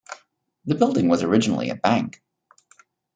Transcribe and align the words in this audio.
The 0.65 0.73
building 0.73 1.09
was 1.09 1.21
originally 1.21 1.69
a 1.69 1.75
bank. 1.75 2.23